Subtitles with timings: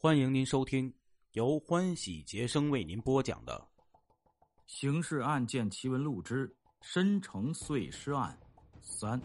[0.00, 0.94] 欢迎您收听
[1.32, 3.68] 由欢喜杰生为您播讲的
[4.64, 8.38] 《刑事案件奇闻录之申城碎尸案
[8.80, 9.20] 三》。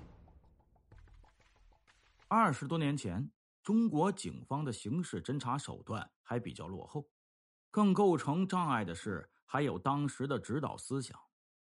[2.27, 3.29] 二十多年前，
[3.61, 7.07] 中国警方的刑事侦查手段还比较落后，
[7.69, 11.15] 更构成障碍的是，还有当时的指导思想。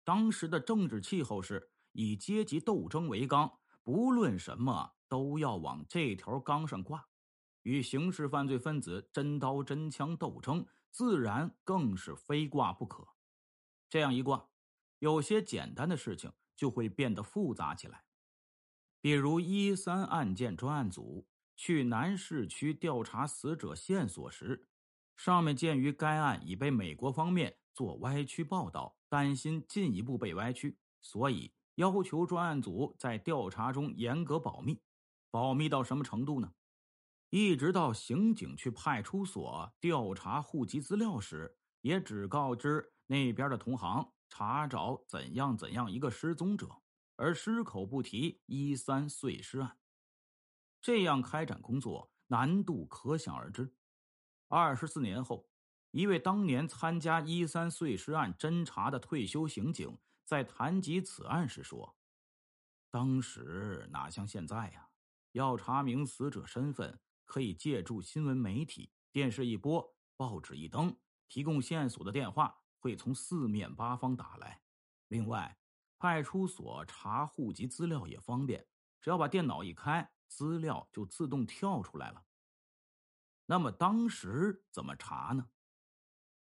[0.03, 3.51] 当时的政治气候是以阶级斗争为纲，
[3.81, 7.03] 不论什么都要往这条纲上挂。
[7.63, 13.07] 与刑事犯罪分子真刀真枪斗争，自然更是非挂不可。
[13.89, 14.49] 这样一挂，
[14.99, 18.03] 有些简单的事情就会变得复杂起来。
[19.01, 24.67] 比如一三案件专案组去南市区调查死者线索时，
[25.15, 34.81] 上面鉴于该案已被美国方面做歪曲报道，担心进一步被歪曲，所以要求专案组在调查中严格保密。
[35.29, 36.53] 保密到什么程度呢？
[37.35, 46.69] 一直到刑警去派出所调查户籍资料时，也只告知那边的同行查找怎样怎样一个失踪者，
[47.15, 49.79] 而矢口不提一三碎尸案。
[50.79, 53.73] 这样开展工作难度可想而知。
[54.47, 55.49] 二十四年后，
[55.89, 61.95] 一位当年参加一三碎尸案侦查的退休刑警在谈及此案时说
[62.91, 64.89] ：“当时哪像现在呀？
[65.31, 66.99] 要查明死者身份。”
[67.33, 70.95] 可以借助新闻媒体，电视一播，报纸一登，
[71.27, 74.61] 提供线索的电话会从四面八方打来。
[75.07, 75.57] 另外，
[75.97, 78.67] 派出所查户籍资料也方便，
[79.01, 82.23] 只要把电脑一开，资料就自动跳出来了。
[83.47, 85.49] 那么当时怎么查呢？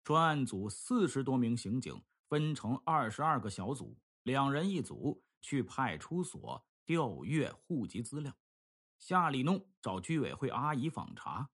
[0.03, 8.37] 专案组四十多名刑警分成二十二个小组，两人一组去派出所调阅户籍资料。
[9.03, 11.51] 夏里弄找居委会阿姨访查，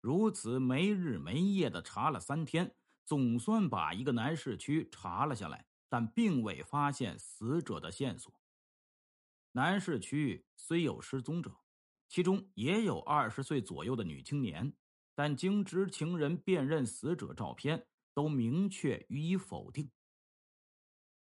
[0.00, 8.32] 如此没日没夜的查了三天，总算把一个南市区查了下来，但并未发现死者的线索。
[9.52, 11.60] 南市区虽有失踪者，
[12.08, 14.72] 其中也有二十岁左右的女青年，
[15.14, 19.90] 但经知情人辨认死者照片，都明确予以否定。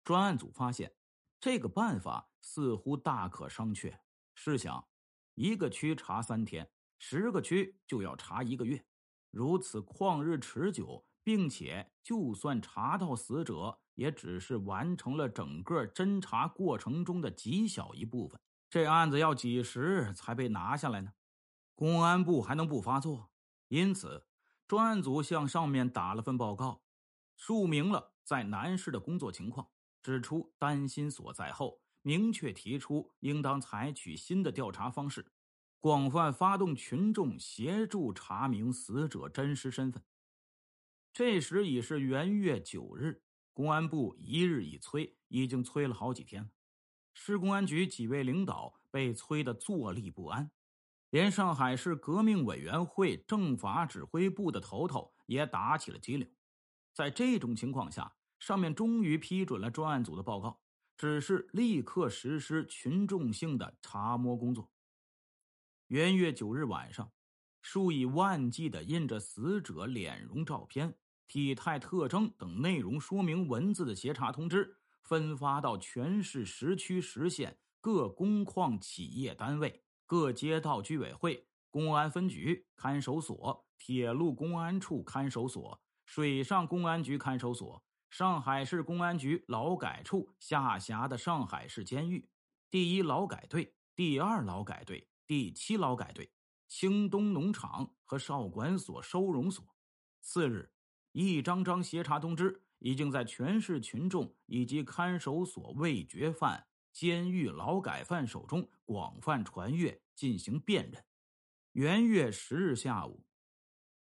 [0.05, 0.95] 专案组发现，
[1.41, 4.01] 这个办法似乎大可商榷。
[4.35, 4.87] 试想。
[5.35, 8.85] 一个区查三天，十个区就要查一个月，
[9.31, 18.41] 如此旷日持久，并且就算查到死者，也只是完成了整个侦查过程中的极小一部分。
[18.71, 21.13] 这案子要几时才被拿下来呢？
[21.75, 23.31] 公安部还能不发作？
[23.69, 24.27] 因此，
[24.69, 26.83] 专案组向上面打了份报告，
[27.37, 29.69] 述明了在南市的工作情况，
[30.03, 31.84] 指出担心所在后。
[32.07, 35.33] 明确提出，应当采取新的调查方式，
[35.81, 40.03] 广泛发动群众协助查明死者真实身份。
[41.15, 43.23] 这时已是元月九日，
[43.55, 46.51] 公安部一日一催，已经催了好几天了。
[47.15, 50.51] 市公安局几位领导被催得坐立不安，
[51.09, 56.31] 连上海市革命委员会政法指挥部的头头也打起了激灵。
[56.93, 60.61] 在这种情况下，上面终于批准了专案组的报告。
[61.05, 64.71] 只是立刻实施群众性的查摸工作。
[65.89, 67.13] 元月九日晚上，
[67.61, 70.97] 数以万计的印着死者脸容照片、
[71.29, 87.85] 体态特征等内容说明文字的协查通知，分发到全市十区十县各工矿企业单位、各街道居委会、公安分局、看守所、铁路公安处看守所、水上公安局看守所。
[88.17, 92.29] 上海市公安局劳改处下辖的上海市监狱、
[92.71, 96.31] 第一劳改队、第二劳改队、第七劳改队、
[96.69, 99.67] 青东农场和少管所、收容所。
[100.21, 100.71] 次日，
[101.11, 111.05] 一张张协查通知已经在全市群众以及看守所未决犯、监狱劳改犯手中广泛传阅，进行辨认。
[111.73, 113.25] 元月十日下午，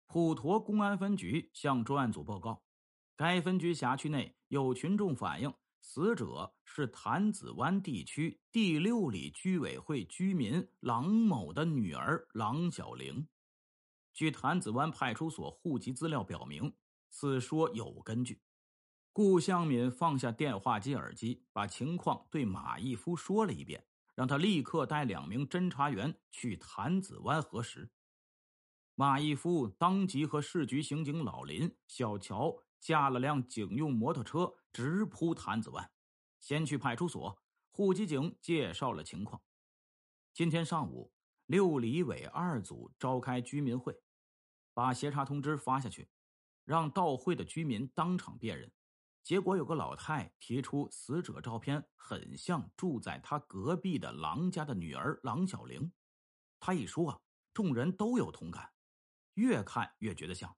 [0.08, 2.64] 普陀公安分局向专案组报告。
[3.20, 13.28] 该分局辖区内有群众反映，死者是潭子湾地区第六里居委会居民郎某的女儿郎小玲。
[14.14, 16.74] 据潭子湾派出所户籍资料表明，
[17.10, 18.42] 此说有根据。
[19.12, 27.92] 顾向敏放下电话机耳机，把情况对马义夫说了一遍，让他立刻带两名侦查员去潭子湾核实。
[28.96, 32.64] 马义夫当即和市局刑警老林、小乔。
[32.80, 35.92] 驾了辆警用摩托车，直扑潭子湾。
[36.40, 37.42] 先去派出所，
[37.72, 39.42] 户籍警介绍了情况。
[40.34, 41.12] 今天上午，
[41.46, 44.02] 六里委二组召开居民会，
[44.74, 46.10] 把协查通知发下去，
[46.64, 48.72] 让到会的居民当场辨认。
[49.22, 55.92] 结果有个老太提出，死者照片很像住在他隔壁的郎家的女儿郎小玲。
[56.60, 57.22] 他一说啊，
[57.54, 58.72] 众人都有同感，
[59.34, 60.56] 越看越觉得像。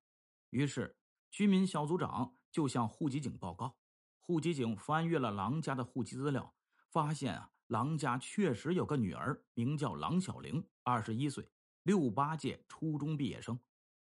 [0.52, 0.96] 于是
[1.32, 3.78] 居民小组长就向户籍警报告。
[4.20, 6.54] 户籍警翻阅了郎家的户籍资料，
[6.90, 11.50] 发现啊，郎家确实有个女儿，名叫郎小玲，二十一岁，
[11.84, 13.60] 六八届初中毕业生，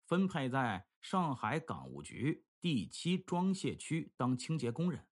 [0.05, 2.45] 分配在上海港务局。
[2.61, 5.05] 第七装卸区当清洁工人。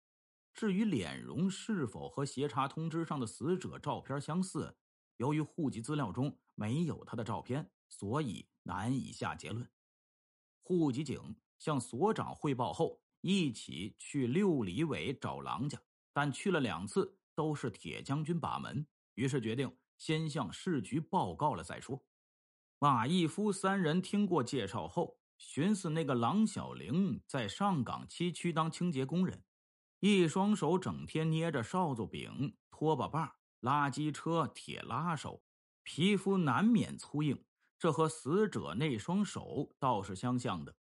[0.53, 4.77] 至于脸容是否和协查通知上的死者照片相似，
[5.17, 9.67] 由于户籍资料中没有她的照片，所以难以下结论。
[10.63, 15.81] 户籍警向所长汇报后，一起去六里尾找郎家，
[16.13, 22.05] 但去了两次都是铁将军把门，于是决定先向市局报告了再说。
[22.79, 25.17] 马义夫三人听过介绍后。
[25.41, 29.45] 寻思那个郎小玲在上港七区当清洁工人，
[30.01, 35.41] 一双手整天捏着扫帚柄、拖把把、垃圾车铁拉手，
[35.85, 37.41] 皮肤难免粗硬，
[37.79, 40.75] 这和死者那双手倒是相像的。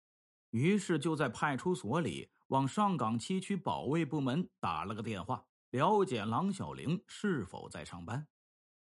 [0.56, 8.26] 于是就在派出所里往上港七区保卫部门打了个电话，了解郎小玲是否在上班。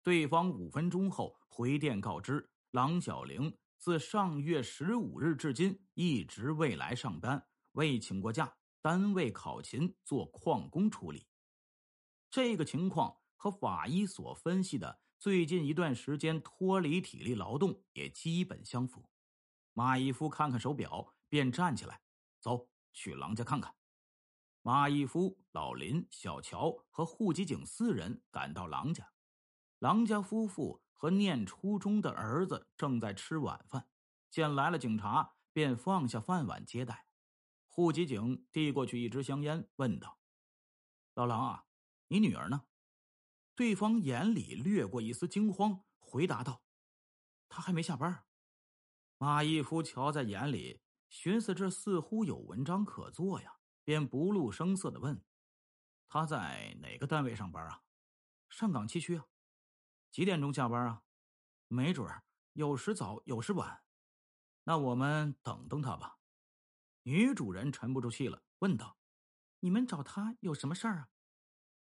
[0.01, 3.55] 对方五分钟后回电告知郎小玲。
[3.77, 8.51] 自上月十五日至今，一直未来上班，未请过假，
[8.81, 11.27] 单位考勤做旷工处理。
[12.31, 19.07] 这个情况和法医所分析的最近一段时间脱离体力劳动也基本相符。
[19.73, 22.01] 马义夫看看手表，便站起来，
[22.41, 23.73] 走去郎家看看。
[24.61, 29.13] 马义夫、老林、小乔和户籍警四人赶到郎家，
[29.79, 30.83] 郎家夫妇。
[31.01, 33.87] 和念初中的儿子正在吃晚饭，
[34.29, 37.07] 见来了警察，便放下饭碗接待。
[37.69, 40.19] 户籍警递过去一支香烟，问道
[41.15, 41.67] ：“老狼啊，
[42.09, 42.65] 你女儿呢？”
[43.55, 46.63] 对方眼里掠过一丝惊慌，回答道
[47.47, 48.25] ：“她还没下班。”
[49.17, 55.21] 马义夫瞧在眼里，寻思这似乎有文章可做呀，便不露声色的问
[56.07, 57.81] ：“他在哪个单位上班啊？
[58.47, 59.25] 上岗七区啊？”
[60.11, 61.03] 几点钟下班啊？
[61.67, 62.23] 没准儿
[62.53, 63.83] 有时早，有时晚。
[64.63, 66.19] 那我们等等他吧。
[67.03, 68.97] 女主人沉不住气了，问道
[69.61, 71.09] ：“你们找他有什么事儿啊？”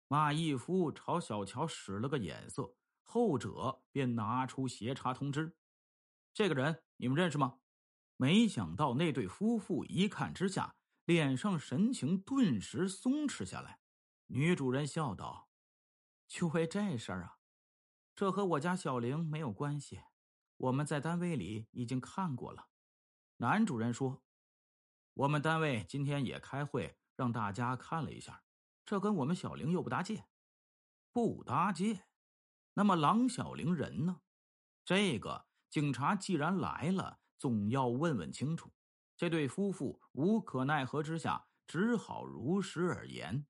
[0.08, 5.56] 马义夫朝小乔使了个眼色，后者便拿出协查通知。
[6.32, 7.58] 这个人你们认识吗？
[8.16, 10.74] 没想到那对夫妇一看之下，
[11.04, 13.80] 脸上神情顿时松弛下来。
[14.28, 15.48] 女主人笑道
[16.26, 17.38] ：“就为这事儿啊？”
[18.16, 20.00] 这和我家小玲没有关系，
[20.56, 22.68] 我们在单位里已经看过了。
[23.36, 24.22] 男主人说
[25.12, 28.42] ：“我们单位今天也开会，让大家看了一下，
[28.86, 30.24] 这跟我们小玲又不搭界，
[31.12, 32.06] 不搭界。
[32.72, 34.22] 那么郎小玲人呢？
[34.84, 38.72] 这个警察既然来了，总要问问清楚。”
[39.16, 43.46] 这对夫妇无可奈何之下，只好如实而言。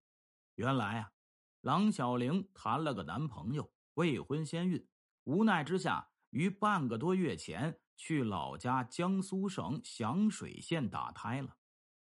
[0.55, 1.13] 原来啊，
[1.61, 3.73] 郎小玲谈了个男朋友。
[3.95, 4.87] 未婚先孕，
[5.25, 11.57] 无奈之下，于半个多月前去老家江苏省响水县打胎了。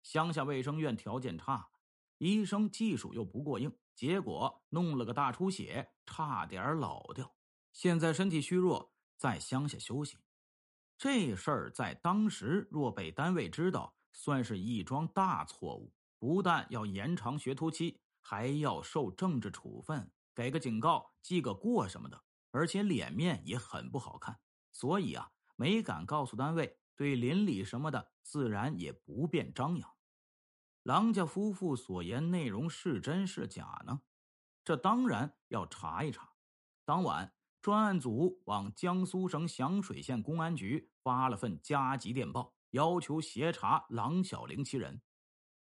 [0.03, 1.69] 乡下卫生院条件差，
[2.17, 7.35] 医生技术又不过硬，结果弄了个大出血，差点老掉。
[7.73, 10.19] 现在身体虚弱，在乡下休息。
[11.03, 20.09] 这事儿在当时若被单位知道，算是一桩大错误，不但要延长学徒期，还要受政治处分。
[20.33, 24.39] 给个警告、记个过什么的，而且脸面也很不好看，
[24.71, 26.79] 所以啊，没敢告诉单位。
[26.95, 29.91] 对邻里什么的，自然也不便张扬。
[30.85, 34.03] 郎家夫妇所言内容是真是假呢？
[34.63, 36.35] 这当然要查一查。
[36.85, 45.03] 当晚，专案组往江苏省响水县公安局发了份加急电报，要求协查郎小玲其人。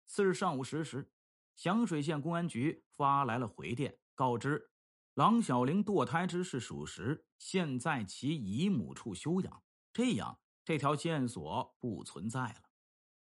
[0.06, 1.12] 次日上午十时，
[1.54, 3.98] 响水县公安局发来了回电。
[4.14, 4.70] 告知，
[5.14, 9.62] 郎小玲堕胎之事属实，现在其姨母处休养。
[9.92, 12.62] 这样，这条线索不存在了。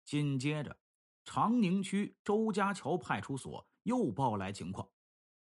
[0.04, 0.80] 紧接着，
[1.24, 4.90] 长宁区周家桥派出所又报来情况：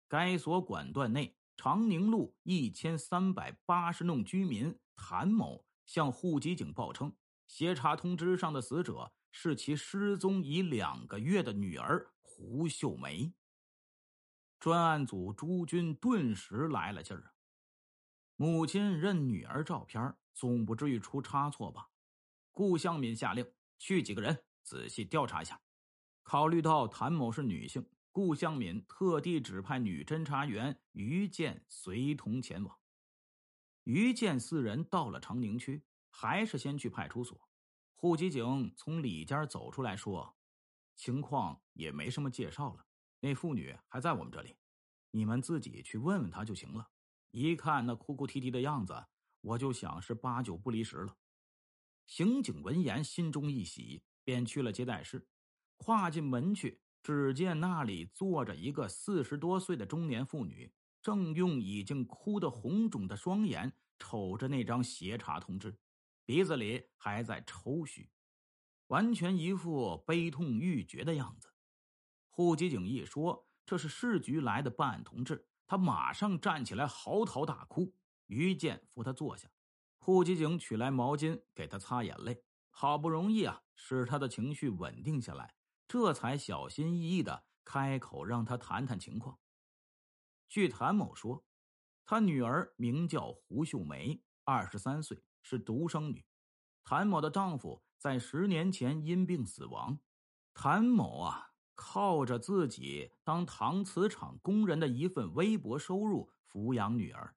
[0.09, 7.17] 该所管段内长宁路一千三百八十弄居民谭某向户籍警报称，
[7.47, 13.33] 协查通知上的死者是其失踪已两个月的女儿胡秀梅。
[14.61, 17.33] 专案组朱军顿时来了劲儿啊！
[18.37, 21.89] 母亲认女儿照片，总不至于出差错吧？
[22.53, 25.59] 顾向敏下令去几个人仔细调查一下。
[26.23, 32.78] 考虑到谭某是女性，顾向敏特地指派女侦查员于建随同前往。
[33.89, 37.41] 于建四人到了长宁区，还是先去派出所。
[37.97, 40.37] 户籍警从里间走出来说
[40.95, 42.85] ：“情况也没什么介绍了，
[43.21, 44.59] 那妇女还在我们这里，
[45.11, 46.91] 你们自己去问问她就行了。
[47.31, 49.07] 一看那哭哭啼啼的样子，
[49.41, 51.17] 我就想是八九不离十了。”
[52.07, 55.27] 刑警闻言心中一喜，便去了接待室。
[55.79, 60.75] 跨进门去，只见那里坐着一个四十多岁的中年妇女。
[61.03, 65.79] 正用已经哭得红肿的双眼瞅着那张协查通知，
[66.25, 68.09] 鼻子里还在抽搐，
[68.89, 71.49] 完全一副悲痛欲绝的样子。
[72.29, 77.95] 户籍警一说这是市局来的办案同志，他马上站起来嚎啕大哭。
[78.27, 79.49] 于建扶他坐下，
[79.97, 85.55] 户籍警取来毛巾给他擦眼泪，好不容易啊使他的情绪稳定下来，
[85.89, 89.39] 这才小心翼翼的开口让他谈谈情况。
[90.49, 91.45] 据谭某说，
[92.07, 96.25] 他女儿名叫胡秀梅，二十三岁，是独生女。
[96.83, 100.01] 谭某的丈夫在十年前因病死亡。
[100.55, 107.37] 谭某啊，靠着自己当搪瓷厂工人的一份微薄收入抚养女儿，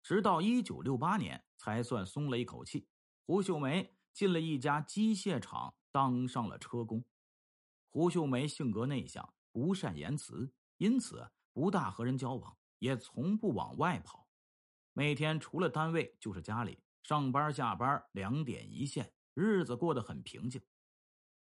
[0.00, 2.86] 直到一九六八年才算松了一口气。
[3.26, 7.04] 胡秀梅进了一家机械厂，当上了车工。
[7.90, 11.28] 胡秀梅性格内向，不善言辞，因此。
[11.52, 14.26] 不大和人交往，也从不往外跑，
[14.94, 20.62] 每天除了单位就是家里，上班下班两点一线，日子过得很平静。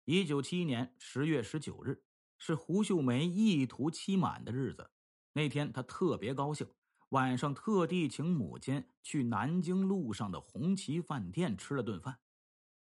[0.06, 2.04] 一九七一年十月十九日
[2.38, 4.90] 是胡秀梅一图期满的日子，
[5.34, 6.68] 那天她特别高兴，
[7.10, 12.20] 晚上特地请母亲去南京路上的红旗饭店吃了顿饭。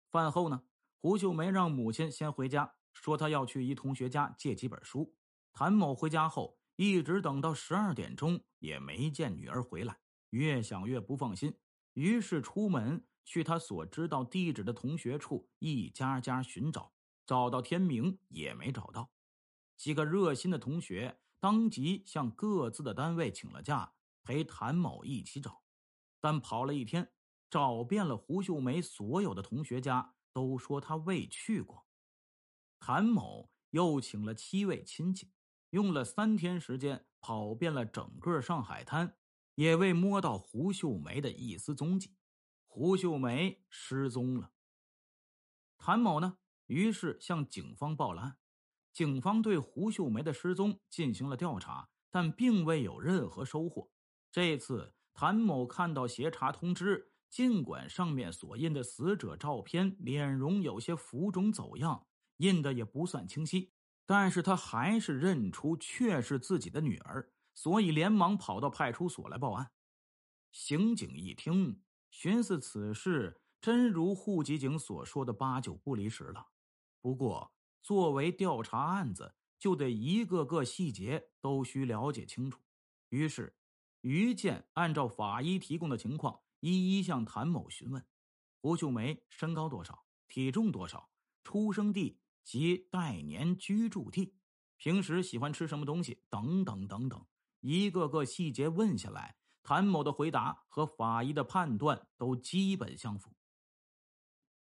[0.10, 0.64] 饭后呢，
[1.00, 5.16] 胡秀梅让母亲先回家，说她要去一同学家借几本书。
[5.54, 6.58] 谭某回家后。
[6.76, 9.98] 一直等到十二点钟也没见女儿回来，
[10.32, 11.58] 越想越不放心，
[11.94, 16.94] 于是出门去他所知道地址的同学处一家家寻找，
[17.26, 19.12] 找到天明也没找到。
[19.78, 25.62] 几个热心的同学当即向各自的单位请了假，陪谭某一起找，
[26.20, 27.14] 但跑了一天，
[27.50, 31.86] 找遍了胡秀梅所有的同学家，都说她未去过。
[32.80, 35.32] 谭某又请了七位亲戚。
[35.76, 39.18] 用了三天时间，跑遍了整个上海滩，
[39.56, 42.16] 也未摸到胡秀梅的一丝踪迹。
[42.66, 44.54] 胡秀梅失踪了。
[45.78, 48.38] 谭某呢，于是向警方报了案。
[48.94, 53.92] 警方对胡秀梅的失踪进行了调查，但并未有任何收获。
[54.32, 63.74] 这次，谭某看到协查通知，尽管上面所印的死者照片脸容有些浮肿走样，印的也不算清晰。
[64.06, 69.72] 但是他还是认出却是自己的女儿，所以连忙跑到派出所来报案。
[70.52, 76.50] 刑警一听，寻思此事真如户籍警所说的八九不离十了。
[77.02, 82.62] 不过，作为调查案子，就得一个个细节都需了解清楚。
[83.10, 83.56] 于是，
[84.02, 88.06] 于建按照法医提供的情况，一一向谭某询问：
[88.62, 91.10] 胡秀梅身高多少，体重多少，
[91.44, 92.20] 出生地。
[92.46, 94.38] 及待年居住地，
[94.78, 97.26] 平时喜欢吃什么东西，等等等等，
[97.60, 103.36] 一个个细节问下来，谭某的回答和法医的判断都基本相符。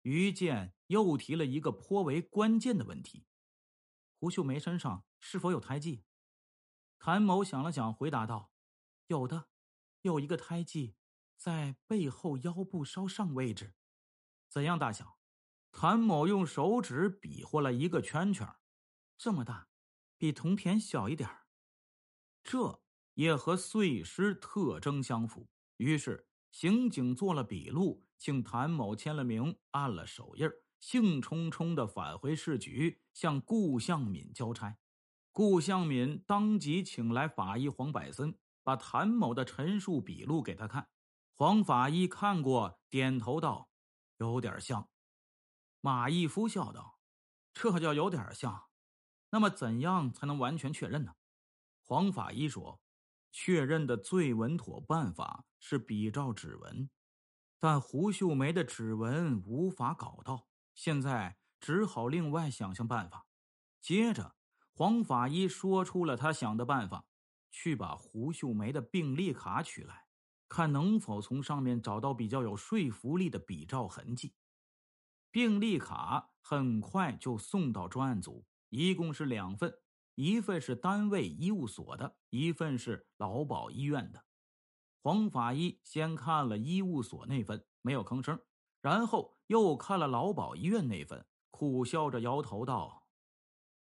[0.00, 3.26] 于建又提了一个颇为关键的问题：
[4.18, 6.04] 胡秀梅身上是否有胎记？
[6.98, 8.50] 谭某想了想，回答道
[9.08, 9.48] ：“有的，
[10.00, 10.96] 有一个胎记，
[11.36, 13.74] 在背后腰部稍上位置，
[14.48, 15.18] 怎样大小？”
[15.76, 18.48] 谭某用手指比划了一个圈圈，
[19.18, 19.66] 这么大，
[20.16, 21.28] 比铜钱小一点
[22.44, 22.80] 这
[23.14, 25.48] 也和碎尸特征相符。
[25.78, 34.78] 于是，刑警做了笔录，请谭某签了名，按了手印兴冲冲的返回市局，向顾向敏交差。
[35.32, 40.88] 顾向敏当即请来法医黄百森，把谭某的陈述笔录给他看。
[41.32, 43.70] 黄法医看过，点头道
[44.18, 44.88] ：“有点像。”
[45.84, 46.98] 马义夫笑道
[47.52, 48.68] ：“这叫有点像，
[49.28, 51.12] 那么怎样才能完全确认呢？”
[51.84, 52.80] 黄法医说
[53.30, 56.88] ：“确认的最稳妥办法是比照指纹，
[57.60, 63.26] 但胡秀梅的指纹无法搞到，现在只好另外想想办法。”
[63.78, 64.36] 接着，
[64.72, 67.04] 黄法医说出了他想的办法：
[67.50, 70.06] 去把胡秀梅的病历卡取来，
[70.48, 74.32] 看能否从上面找到比较有说服力的比照痕迹。
[75.34, 79.76] 病历卡很快就送到专案组，一共是两份，
[80.14, 84.26] 一份是单位医务所的，一份是劳保医院的。
[85.02, 88.40] 黄法医先看了医务所那份，没有吭声，
[88.80, 93.08] 然后又看了劳保医院那份，苦笑着摇头道：“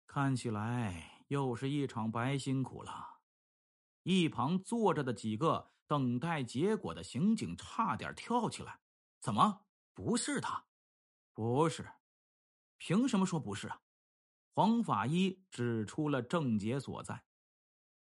[0.09, 3.19] 看起来又是一场白辛苦了。”
[4.05, 8.81] 一旁坐着的几个等待结果的刑警差点跳起来
[9.21, 10.65] ：“怎么不是他？
[11.35, 11.87] 不是？
[12.79, 13.81] 凭什么说不是啊？”
[14.55, 17.25] 黄法医指出了症结所在。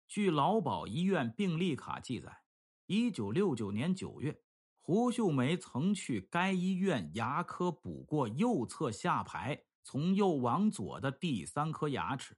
[0.07, 2.43] 据劳保医院病历卡记载，
[2.87, 4.43] 一九六九年九月，
[4.81, 12.37] 胡秀梅曾去该医院牙科补过右侧下排从右往左的第三颗牙齿，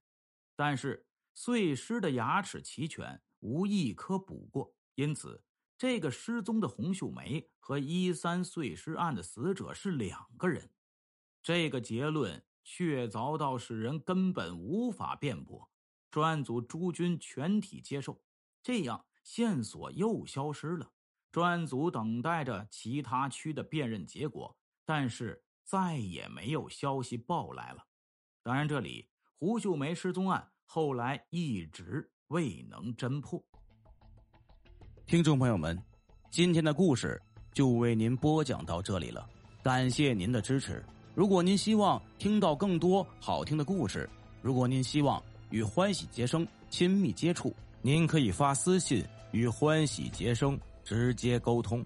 [0.55, 3.21] 但是碎尸的牙齿齐全。
[3.40, 5.45] 无一颗补过，因此
[5.76, 10.71] 这个失踪的洪秀梅和一三碎尸案的死者是两个人。
[11.47, 15.71] 这个结论确凿到使人根本无法辩驳。
[16.11, 18.21] 专案组诸军全体接受，
[18.65, 20.91] 这样线索又消失了。
[21.31, 27.87] 专案组等待着其他区的辨认结果，但是再也没有消息报来了。
[28.43, 32.11] 当然，这里胡秀梅失踪案后来一直。
[32.26, 33.41] 未能侦破。
[35.07, 35.81] 听众朋友们，
[36.29, 37.23] 今天的故事
[37.53, 39.25] 就为您播讲到这里了，
[39.62, 40.85] 感谢您的支持。
[41.16, 44.06] 如果您希望听到更多好听的故事，
[44.42, 51.82] 如果您希望与欢喜杰生亲密接触，您可以发私信与欢喜杰生直接沟通。